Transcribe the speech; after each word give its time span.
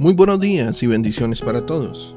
Muy 0.00 0.14
buenos 0.14 0.40
días 0.40 0.82
y 0.82 0.86
bendiciones 0.86 1.42
para 1.42 1.66
todos. 1.66 2.16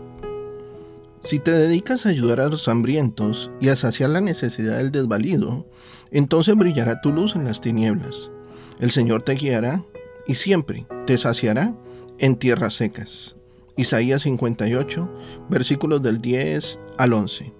Si 1.22 1.40
te 1.40 1.52
dedicas 1.52 2.06
a 2.06 2.10
ayudar 2.10 2.40
a 2.40 2.48
los 2.48 2.70
hambrientos 2.70 3.52
y 3.60 3.68
a 3.68 3.76
saciar 3.76 4.10
la 4.10 4.22
necesidad 4.22 4.78
del 4.78 4.94
desvalido, 4.94 5.68
entonces 6.10 6.56
brillará 6.56 7.02
tu 7.02 7.12
luz 7.12 7.36
en 7.36 7.44
las 7.44 7.60
tinieblas. 7.60 8.32
El 8.80 8.92
Señor 8.92 9.24
te 9.24 9.34
guiará 9.34 9.84
y 10.26 10.36
siempre 10.36 10.88
te 11.06 11.18
saciará 11.18 11.76
en 12.20 12.38
tierras 12.38 12.76
secas. 12.76 13.36
Isaías 13.76 14.22
58, 14.22 15.14
versículos 15.50 16.02
del 16.02 16.22
10 16.22 16.80
al 16.98 17.12
11. 17.12 17.52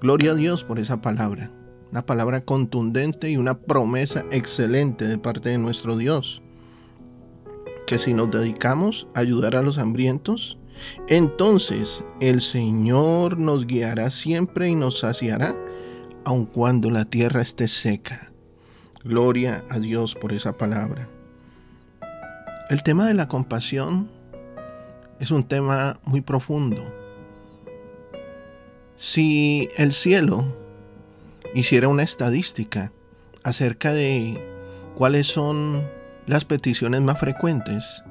Gloria 0.00 0.32
a 0.32 0.34
Dios 0.34 0.64
por 0.64 0.80
esa 0.80 1.00
palabra, 1.00 1.52
una 1.92 2.04
palabra 2.04 2.40
contundente 2.40 3.30
y 3.30 3.36
una 3.36 3.60
promesa 3.60 4.24
excelente 4.32 5.04
de 5.04 5.18
parte 5.18 5.50
de 5.50 5.58
nuestro 5.58 5.96
Dios 5.96 6.42
que 7.86 7.98
si 7.98 8.12
nos 8.12 8.30
dedicamos 8.30 9.08
a 9.14 9.20
ayudar 9.20 9.56
a 9.56 9.62
los 9.62 9.78
hambrientos, 9.78 10.58
entonces 11.08 12.04
el 12.20 12.40
Señor 12.40 13.38
nos 13.38 13.66
guiará 13.66 14.10
siempre 14.10 14.68
y 14.68 14.74
nos 14.74 14.98
saciará, 15.00 15.56
aun 16.24 16.44
cuando 16.44 16.90
la 16.90 17.04
tierra 17.04 17.42
esté 17.42 17.68
seca. 17.68 18.32
Gloria 19.04 19.64
a 19.70 19.78
Dios 19.78 20.14
por 20.14 20.32
esa 20.32 20.56
palabra. 20.58 21.08
El 22.68 22.82
tema 22.82 23.06
de 23.06 23.14
la 23.14 23.28
compasión 23.28 24.10
es 25.20 25.30
un 25.30 25.44
tema 25.44 25.94
muy 26.04 26.20
profundo. 26.20 26.92
Si 28.96 29.68
el 29.76 29.92
cielo 29.92 30.44
hiciera 31.54 31.88
una 31.88 32.02
estadística 32.02 32.92
acerca 33.44 33.92
de 33.92 34.42
cuáles 34.96 35.28
son 35.28 35.88
las 36.26 36.44
peticiones 36.44 37.00
más 37.02 37.18
frecuentes, 37.18 38.02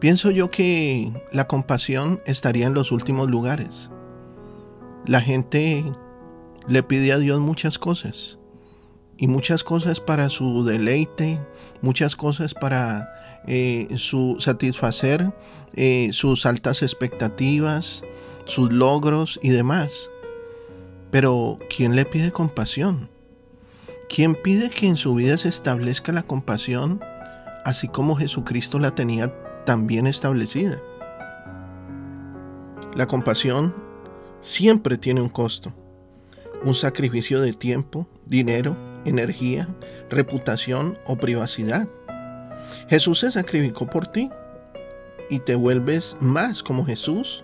pienso 0.00 0.30
yo 0.30 0.50
que 0.50 1.12
la 1.32 1.46
compasión 1.46 2.20
estaría 2.26 2.66
en 2.66 2.74
los 2.74 2.92
últimos 2.92 3.30
lugares. 3.30 3.90
La 5.06 5.20
gente 5.20 5.84
le 6.66 6.82
pide 6.82 7.12
a 7.12 7.18
Dios 7.18 7.40
muchas 7.40 7.78
cosas 7.78 8.38
y 9.16 9.26
muchas 9.26 9.64
cosas 9.64 10.00
para 10.00 10.28
su 10.30 10.64
deleite, 10.64 11.38
muchas 11.82 12.16
cosas 12.16 12.54
para 12.54 13.42
eh, 13.46 13.88
su 13.96 14.36
satisfacer 14.40 15.32
eh, 15.76 16.10
sus 16.12 16.46
altas 16.46 16.82
expectativas, 16.82 18.04
sus 18.44 18.72
logros 18.72 19.40
y 19.42 19.50
demás. 19.50 20.08
Pero 21.10 21.58
¿quién 21.74 21.96
le 21.96 22.04
pide 22.04 22.30
compasión? 22.30 23.10
¿Quién 24.08 24.34
pide 24.34 24.70
que 24.70 24.86
en 24.86 24.96
su 24.96 25.14
vida 25.14 25.38
se 25.38 25.48
establezca 25.48 26.12
la 26.12 26.22
compasión 26.22 27.00
así 27.64 27.88
como 27.88 28.16
Jesucristo 28.16 28.78
la 28.78 28.94
tenía 28.94 29.32
también 29.64 30.06
establecida? 30.06 30.80
La 32.94 33.06
compasión 33.06 33.74
siempre 34.40 34.98
tiene 34.98 35.22
un 35.22 35.30
costo, 35.30 35.74
un 36.64 36.74
sacrificio 36.74 37.40
de 37.40 37.54
tiempo, 37.54 38.06
dinero, 38.26 38.76
energía, 39.04 39.68
reputación 40.10 40.98
o 41.06 41.16
privacidad. 41.16 41.88
Jesús 42.88 43.20
se 43.20 43.32
sacrificó 43.32 43.86
por 43.88 44.06
ti 44.06 44.28
y 45.30 45.38
te 45.40 45.54
vuelves 45.54 46.14
más 46.20 46.62
como 46.62 46.84
Jesús 46.84 47.42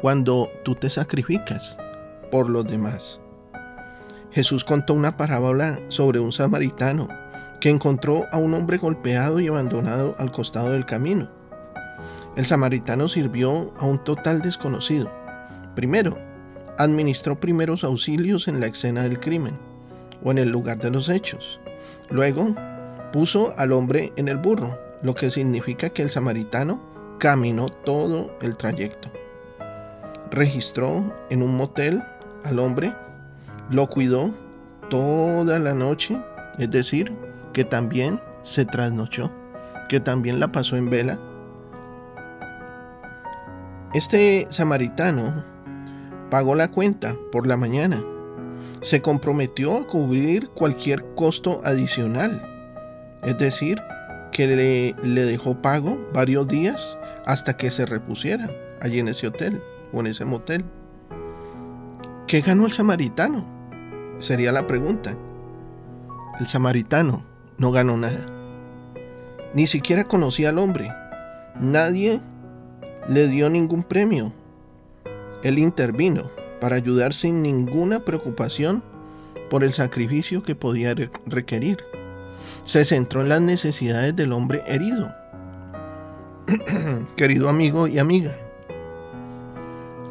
cuando 0.00 0.50
tú 0.62 0.74
te 0.74 0.90
sacrificas 0.90 1.78
por 2.30 2.50
los 2.50 2.66
demás. 2.66 3.21
Jesús 4.32 4.64
contó 4.64 4.94
una 4.94 5.16
parábola 5.16 5.78
sobre 5.88 6.18
un 6.18 6.32
samaritano 6.32 7.06
que 7.60 7.68
encontró 7.68 8.26
a 8.32 8.38
un 8.38 8.54
hombre 8.54 8.78
golpeado 8.78 9.40
y 9.40 9.48
abandonado 9.48 10.16
al 10.18 10.32
costado 10.32 10.70
del 10.70 10.86
camino. 10.86 11.30
El 12.34 12.46
samaritano 12.46 13.08
sirvió 13.08 13.74
a 13.78 13.86
un 13.86 14.02
total 14.02 14.40
desconocido. 14.40 15.12
Primero, 15.76 16.18
administró 16.78 17.38
primeros 17.38 17.84
auxilios 17.84 18.48
en 18.48 18.58
la 18.58 18.66
escena 18.66 19.02
del 19.02 19.20
crimen 19.20 19.58
o 20.24 20.30
en 20.30 20.38
el 20.38 20.48
lugar 20.48 20.78
de 20.78 20.90
los 20.90 21.10
hechos. 21.10 21.60
Luego, 22.08 22.54
puso 23.12 23.54
al 23.58 23.72
hombre 23.72 24.12
en 24.16 24.28
el 24.28 24.38
burro, 24.38 24.78
lo 25.02 25.14
que 25.14 25.30
significa 25.30 25.90
que 25.90 26.02
el 26.02 26.10
samaritano 26.10 26.80
caminó 27.18 27.68
todo 27.68 28.36
el 28.40 28.56
trayecto. 28.56 29.10
Registró 30.30 31.14
en 31.28 31.42
un 31.42 31.54
motel 31.54 32.02
al 32.44 32.58
hombre 32.58 32.94
lo 33.72 33.88
cuidó 33.88 34.34
toda 34.90 35.58
la 35.58 35.72
noche, 35.72 36.20
es 36.58 36.70
decir, 36.70 37.12
que 37.54 37.64
también 37.64 38.20
se 38.42 38.66
trasnochó, 38.66 39.32
que 39.88 39.98
también 39.98 40.38
la 40.38 40.52
pasó 40.52 40.76
en 40.76 40.90
vela. 40.90 41.18
Este 43.94 44.46
samaritano 44.50 45.42
pagó 46.30 46.54
la 46.54 46.68
cuenta 46.68 47.14
por 47.30 47.46
la 47.46 47.56
mañana, 47.56 48.04
se 48.82 49.00
comprometió 49.00 49.78
a 49.78 49.84
cubrir 49.84 50.50
cualquier 50.50 51.04
costo 51.14 51.62
adicional, 51.64 52.42
es 53.22 53.38
decir, 53.38 53.80
que 54.32 54.94
le, 55.02 55.24
dejó 55.24 55.60
pago 55.62 55.98
varios 56.12 56.46
días 56.46 56.98
hasta 57.26 57.56
que 57.56 57.70
se 57.70 57.86
repusiera 57.86 58.50
allí 58.80 58.98
en 58.98 59.08
ese 59.08 59.28
hotel 59.28 59.62
o 59.92 60.00
en 60.00 60.08
ese 60.08 60.24
motel. 60.24 60.64
¿Qué 62.26 62.40
ganó 62.40 62.66
el 62.66 62.72
samaritano? 62.72 63.51
Sería 64.22 64.52
la 64.52 64.68
pregunta. 64.68 65.16
El 66.38 66.46
samaritano 66.46 67.24
no 67.58 67.72
ganó 67.72 67.96
nada. 67.96 68.24
Ni 69.52 69.66
siquiera 69.66 70.04
conocía 70.04 70.50
al 70.50 70.60
hombre. 70.60 70.92
Nadie 71.60 72.20
le 73.08 73.26
dio 73.26 73.50
ningún 73.50 73.82
premio. 73.82 74.32
Él 75.42 75.58
intervino 75.58 76.30
para 76.60 76.76
ayudar 76.76 77.14
sin 77.14 77.42
ninguna 77.42 78.04
preocupación 78.04 78.84
por 79.50 79.64
el 79.64 79.72
sacrificio 79.72 80.44
que 80.44 80.54
podía 80.54 80.94
requerir. 81.26 81.78
Se 82.62 82.84
centró 82.84 83.22
en 83.22 83.28
las 83.28 83.40
necesidades 83.40 84.14
del 84.14 84.32
hombre 84.32 84.62
herido. 84.68 85.12
Querido 87.16 87.48
amigo 87.48 87.88
y 87.88 87.98
amiga, 87.98 88.30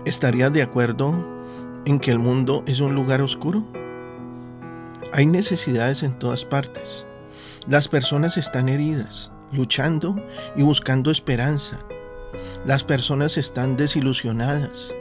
¿estarías 0.03 0.51
de 0.51 0.63
acuerdo 0.63 1.13
en 1.85 1.97
que 1.97 2.11
el 2.11 2.19
mundo 2.19 2.61
es 2.67 2.81
un 2.81 2.93
lugar 2.93 3.21
oscuro? 3.21 3.79
Hay 5.13 5.25
necesidades 5.25 6.03
en 6.03 6.17
todas 6.17 6.45
partes. 6.45 7.05
Las 7.67 7.87
personas 7.87 8.37
están 8.37 8.69
heridas, 8.69 9.31
luchando 9.51 10.15
y 10.55 10.63
buscando 10.63 11.11
esperanza. 11.11 11.79
Las 12.65 12.83
personas 12.83 13.37
están 13.37 13.75
desilusionadas. 13.75 14.93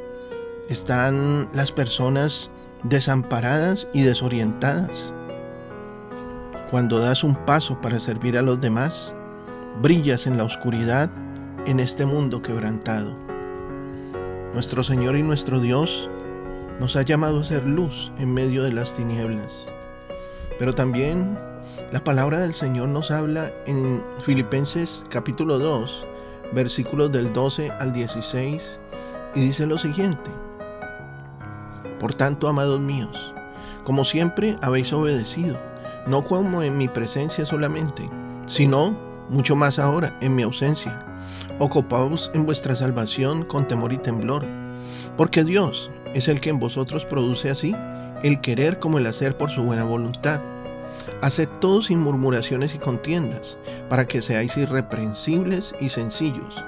Están 0.68 1.48
las 1.54 1.72
personas 1.72 2.50
desamparadas 2.82 3.88
y 3.92 4.02
desorientadas. 4.02 5.12
Cuando 6.70 6.98
das 6.98 7.24
un 7.24 7.34
paso 7.46 7.80
para 7.80 8.00
servir 8.00 8.36
a 8.36 8.42
los 8.42 8.60
demás, 8.60 9.14
brillas 9.80 10.26
en 10.26 10.36
la 10.36 10.44
oscuridad 10.44 11.10
en 11.66 11.80
este 11.80 12.04
mundo 12.04 12.42
quebrantado. 12.42 13.16
Nuestro 14.54 14.82
Señor 14.82 15.16
y 15.16 15.22
nuestro 15.22 15.60
Dios 15.60 16.10
nos 16.80 16.96
ha 16.96 17.02
llamado 17.02 17.40
a 17.40 17.44
ser 17.44 17.64
luz 17.64 18.12
en 18.18 18.32
medio 18.32 18.62
de 18.62 18.72
las 18.72 18.94
tinieblas. 18.94 19.72
Pero 20.60 20.74
también 20.74 21.38
la 21.90 22.04
palabra 22.04 22.38
del 22.38 22.52
Señor 22.52 22.90
nos 22.90 23.10
habla 23.10 23.50
en 23.66 24.04
Filipenses 24.26 25.02
capítulo 25.08 25.58
2, 25.58 26.06
versículos 26.52 27.10
del 27.10 27.32
12 27.32 27.70
al 27.70 27.94
16, 27.94 28.78
y 29.34 29.40
dice 29.40 29.66
lo 29.66 29.78
siguiente. 29.78 30.30
Por 31.98 32.12
tanto, 32.12 32.46
amados 32.46 32.78
míos, 32.78 33.32
como 33.84 34.04
siempre 34.04 34.58
habéis 34.60 34.92
obedecido, 34.92 35.56
no 36.06 36.26
como 36.26 36.62
en 36.62 36.76
mi 36.76 36.88
presencia 36.88 37.46
solamente, 37.46 38.06
sino 38.44 38.98
mucho 39.30 39.56
más 39.56 39.78
ahora 39.78 40.18
en 40.20 40.36
mi 40.36 40.42
ausencia. 40.42 41.06
Ocupaos 41.58 42.30
en 42.34 42.44
vuestra 42.44 42.76
salvación 42.76 43.44
con 43.44 43.66
temor 43.66 43.94
y 43.94 43.98
temblor, 43.98 44.44
porque 45.16 45.42
Dios, 45.42 45.90
es 46.14 46.28
el 46.28 46.38
que 46.42 46.50
en 46.50 46.60
vosotros 46.60 47.06
produce 47.06 47.48
así 47.48 47.74
el 48.22 48.42
querer 48.42 48.78
como 48.78 48.98
el 48.98 49.06
hacer 49.06 49.38
por 49.38 49.50
su 49.50 49.62
buena 49.62 49.84
voluntad. 49.84 50.42
Haced 51.22 51.48
todo 51.60 51.82
sin 51.82 52.00
murmuraciones 52.00 52.74
y 52.74 52.78
contiendas, 52.78 53.58
para 53.88 54.06
que 54.06 54.22
seáis 54.22 54.56
irreprensibles 54.56 55.74
y 55.80 55.88
sencillos, 55.88 56.64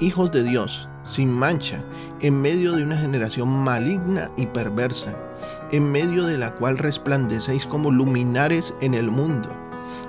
hijos 0.00 0.30
de 0.30 0.42
Dios, 0.42 0.88
sin 1.04 1.32
mancha, 1.32 1.82
en 2.20 2.40
medio 2.40 2.72
de 2.72 2.84
una 2.84 2.96
generación 2.96 3.48
maligna 3.48 4.30
y 4.36 4.46
perversa, 4.46 5.14
en 5.72 5.90
medio 5.90 6.24
de 6.24 6.38
la 6.38 6.54
cual 6.54 6.78
resplandecéis 6.78 7.66
como 7.66 7.90
luminares 7.90 8.74
en 8.80 8.94
el 8.94 9.10
mundo, 9.10 9.48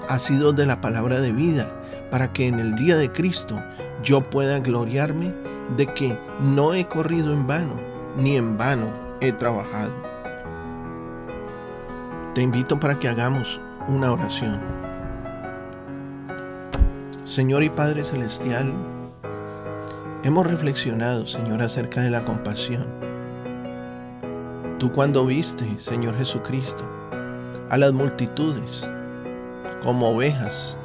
asidos 0.08 0.56
de 0.56 0.66
la 0.66 0.82
palabra 0.82 1.20
de 1.20 1.32
vida, 1.32 1.70
para 2.12 2.32
que 2.32 2.48
en 2.48 2.60
el 2.60 2.76
día 2.76 2.98
de 2.98 3.12
Cristo 3.12 3.62
yo 4.04 4.30
pueda 4.30 4.60
gloriarme 4.60 5.34
de 5.76 5.94
que 5.94 6.18
no 6.40 6.74
he 6.74 6.88
corrido 6.88 7.34
en 7.34 7.48
vano, 7.48 7.76
ni 8.16 8.38
en 8.38 8.58
vano 8.58 8.92
he 9.22 9.32
trabajado. 9.32 9.94
Te 12.34 12.42
invito 12.42 12.80
para 12.80 13.00
que 13.00 13.10
hagamos 13.10 13.60
una 13.88 14.12
oración. 14.12 14.62
Señor 17.24 17.64
y 17.64 17.70
Padre 17.70 18.04
Celestial, 18.04 18.74
Hemos 20.24 20.48
reflexionado, 20.48 21.28
Señor, 21.28 21.62
acerca 21.62 22.02
de 22.02 22.10
la 22.10 22.26
compasión. 22.26 22.88
Tú 24.80 24.92
cuando 24.92 25.26
viste, 25.26 25.78
Señor 25.78 26.18
Jesucristo, 26.18 26.84
a 27.70 27.78
las 27.78 27.94
multitudes 27.94 28.90
como 29.84 30.10
ovejas 30.10 30.78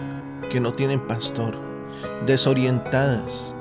que 0.51 0.61
no 0.61 0.71
tienen 0.71 1.01
pastor, 1.09 1.57
desorientadas, 2.27 3.57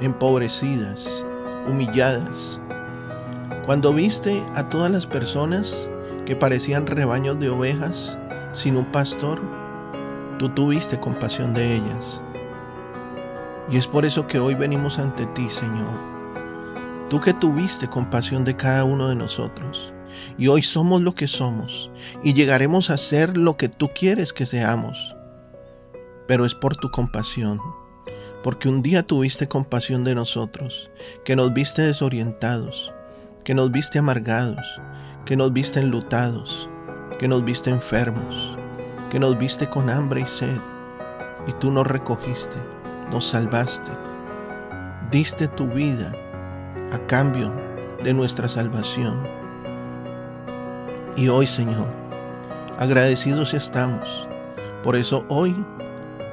empobrecidas, 0.00 1.26
humilladas. 1.68 2.60
Cuando 3.66 3.92
viste 3.92 4.42
a 4.54 4.68
todas 4.68 4.92
las 4.92 5.06
personas 5.06 5.90
que 6.24 6.36
parecían 6.36 6.86
rebaños 6.86 7.38
de 7.40 7.50
ovejas 7.50 8.16
sin 8.52 8.76
un 8.76 8.84
pastor, 8.86 9.40
tú 10.38 10.48
tuviste 10.48 10.98
compasión 10.98 11.54
de 11.54 11.76
ellas. 11.76 12.22
Y 13.70 13.76
es 13.76 13.86
por 13.86 14.04
eso 14.04 14.26
que 14.26 14.38
hoy 14.38 14.54
venimos 14.54 14.98
ante 14.98 15.26
ti, 15.26 15.48
Señor. 15.48 15.98
Tú 17.08 17.20
que 17.20 17.34
tuviste 17.34 17.88
compasión 17.88 18.44
de 18.44 18.56
cada 18.56 18.84
uno 18.84 19.08
de 19.08 19.14
nosotros. 19.14 19.94
Y 20.36 20.48
hoy 20.48 20.62
somos 20.62 21.02
lo 21.02 21.14
que 21.14 21.28
somos. 21.28 21.90
Y 22.22 22.34
llegaremos 22.34 22.90
a 22.90 22.98
ser 22.98 23.36
lo 23.36 23.56
que 23.56 23.68
tú 23.68 23.88
quieres 23.94 24.32
que 24.32 24.46
seamos. 24.46 25.14
Pero 26.26 26.44
es 26.44 26.54
por 26.54 26.76
tu 26.76 26.90
compasión 26.90 27.60
porque 28.42 28.68
un 28.68 28.82
día 28.82 29.02
tuviste 29.02 29.48
compasión 29.48 30.04
de 30.04 30.14
nosotros, 30.14 30.90
que 31.24 31.36
nos 31.36 31.52
viste 31.52 31.82
desorientados, 31.82 32.92
que 33.44 33.54
nos 33.54 33.70
viste 33.70 33.98
amargados, 33.98 34.80
que 35.24 35.36
nos 35.36 35.52
viste 35.52 35.80
enlutados, 35.80 36.68
que 37.20 37.28
nos 37.28 37.44
viste 37.44 37.68
enfermos, 37.68 38.56
que 39.10 39.20
nos 39.20 39.36
viste 39.36 39.68
con 39.68 39.90
hambre 39.90 40.22
y 40.22 40.26
sed, 40.26 40.58
y 41.46 41.52
tú 41.52 41.70
nos 41.70 41.86
recogiste, 41.86 42.56
nos 43.10 43.26
salvaste, 43.26 43.90
diste 45.10 45.46
tu 45.46 45.66
vida 45.66 46.14
a 46.90 46.98
cambio 47.00 47.52
de 48.02 48.14
nuestra 48.14 48.48
salvación. 48.48 49.22
Y 51.14 51.28
hoy, 51.28 51.46
Señor, 51.46 51.88
agradecidos 52.78 53.52
estamos. 53.52 54.26
Por 54.82 54.96
eso 54.96 55.26
hoy 55.28 55.54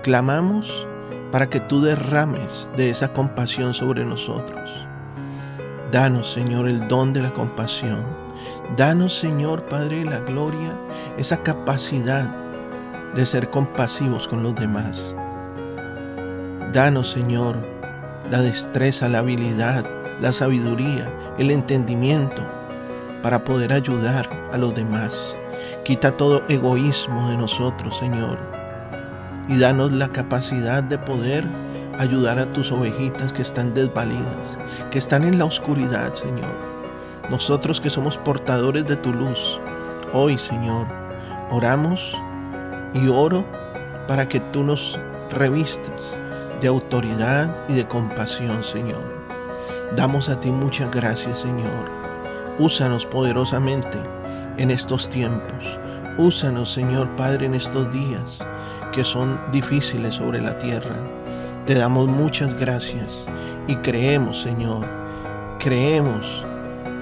clamamos 0.04 0.88
para 1.34 1.50
que 1.50 1.60
tú 1.60 1.82
derrames 1.82 2.70
de 2.78 2.92
esa 2.92 3.12
compasión 3.12 3.74
sobre 3.74 4.06
nosotros. 4.06 4.88
Danos, 5.92 6.32
Señor, 6.32 6.70
el 6.70 6.88
don 6.88 7.12
de 7.12 7.24
la 7.24 7.34
compasión. 7.34 8.27
Danos, 8.76 9.18
Señor, 9.18 9.64
Padre 9.70 10.06
la 10.06 10.20
Gloria, 10.20 10.80
esa 11.18 11.42
capacidad 11.44 12.30
de 13.14 13.26
ser 13.26 13.50
compasivos 13.50 14.28
con 14.28 14.44
los 14.44 14.56
demás. 14.56 15.16
Danos, 16.74 17.12
Señor, 17.12 17.58
la 18.30 18.42
destreza, 18.42 19.08
la 19.08 19.20
habilidad, 19.20 19.86
la 20.22 20.32
sabiduría, 20.32 21.12
el 21.38 21.52
entendimiento 21.52 22.42
para 23.24 23.44
poder 23.44 23.74
ayudar 23.74 24.30
a 24.52 24.58
los 24.58 24.76
demás. 24.76 25.36
Quita 25.84 26.12
todo 26.12 26.44
egoísmo 26.50 27.30
de 27.30 27.38
nosotros, 27.38 27.98
Señor 27.98 28.58
y 29.50 29.58
danos 29.58 29.92
la 29.92 30.10
capacidad 30.12 30.84
de 30.84 30.98
poder 30.98 31.46
ayudar 31.98 32.40
a 32.40 32.52
tus 32.52 32.72
ovejitas 32.72 33.34
que 33.34 33.42
están 33.42 33.74
desvalidas, 33.74 34.58
que 34.92 35.00
están 35.00 35.24
en 35.24 35.38
la 35.38 35.46
oscuridad, 35.46 36.14
Señor. 36.14 36.67
Nosotros 37.30 37.82
que 37.82 37.90
somos 37.90 38.18
portadores 38.18 38.86
de 38.88 38.96
tu 38.96 39.12
luz, 39.12 39.60
hoy, 40.14 40.38
Señor, 40.38 40.88
oramos 41.52 42.16
y 42.94 43.10
oro 43.10 43.46
para 44.08 44.30
que 44.30 44.40
tú 44.40 44.64
nos 44.64 44.98
revistas 45.32 46.18
de 46.62 46.70
autoridad 46.70 47.54
y 47.68 47.74
de 47.74 47.88
compasión, 47.88 48.64
Señor. 48.64 49.04
Damos 49.96 50.30
a 50.30 50.40
ti 50.40 50.52
muchas 50.52 50.90
gracias, 50.90 51.40
Señor. 51.40 51.92
Úsanos 52.60 53.06
poderosamente 53.06 54.00
en 54.58 54.72
estos 54.72 55.10
tiempos. 55.10 55.80
Úsanos, 56.18 56.72
Señor 56.72 57.16
Padre, 57.18 57.48
en 57.48 57.56
estos 57.56 57.92
días 57.92 58.40
que 58.94 59.04
son 59.04 59.40
difíciles 59.52 60.16
sobre 60.16 60.42
la 60.42 60.58
tierra. 60.58 60.96
Te 61.66 61.76
damos 61.76 62.08
muchas 62.08 62.56
gracias 62.56 63.28
y 63.68 63.76
creemos, 63.76 64.42
Señor, 64.42 64.88
creemos 65.60 66.47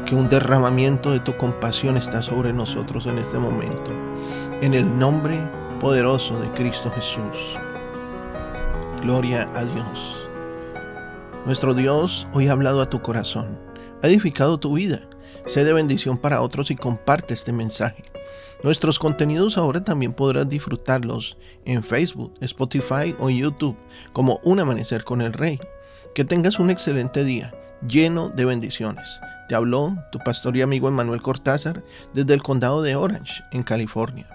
que 0.06 0.16
un 0.16 0.30
derramamiento 0.30 1.12
de 1.12 1.19
tu 1.19 1.36
compasión 1.36 1.98
está 1.98 2.22
sobre 2.22 2.54
nosotros 2.54 3.07
en 3.07 3.18
este 3.18 3.40
momento. 3.40 3.92
En 4.62 4.74
el 4.74 4.98
nombre 4.98 5.38
poderoso 5.80 6.40
de 6.40 6.52
Cristo 6.54 6.92
Jesús. 6.92 7.57
Gloria 9.02 9.50
a 9.56 9.63
Dios. 9.63 10.30
Nuestro 11.46 11.74
Dios 11.74 12.28
hoy 12.34 12.48
ha 12.48 12.52
hablado 12.52 12.81
a 12.81 12.90
tu 12.90 13.02
corazón, 13.02 13.60
ha 14.04 14.07
edificado 14.07 14.60
tu 14.60 14.74
vida. 14.74 15.02
Sé 15.48 15.63
de 15.63 15.74
bendición 15.74 16.18
para 16.18 16.42
otros 16.42 16.72
y 16.72 16.75
comparte 16.75 17.34
este 17.34 17.52
mensaje. 17.52 18.04
Nuestros 18.63 18.98
contenidos 18.98 19.57
ahora 19.57 19.84
también 19.84 20.13
podrás 20.13 20.50
disfrutarlos 20.50 21.38
en 21.66 21.84
Facebook, 21.84 22.34
Spotify 22.42 23.16
o 23.19 23.30
YouTube 23.30 23.78
como 24.13 24.40
Un 24.44 24.60
Amanecer 24.60 25.04
con 25.04 25.22
el 25.22 25.34
Rey. 25.34 25.60
Que 26.15 26.23
tengas 26.23 26.59
un 26.59 26.69
excelente 26.69 27.25
día, 27.25 27.53
lleno 27.85 28.29
de 28.29 28.45
bendiciones. 28.45 29.19
Te 29.50 29.56
habló 29.56 29.97
tu 30.13 30.19
pastor 30.19 30.56
y 30.56 30.62
amigo 30.62 30.88
Emanuel 30.88 31.21
Cortázar 31.21 31.83
desde 32.13 32.33
el 32.33 32.41
condado 32.41 32.81
de 32.81 32.95
Orange, 32.95 33.44
en 33.51 33.63
California. 33.63 34.25